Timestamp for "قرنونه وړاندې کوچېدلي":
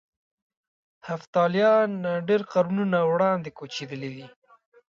2.51-4.09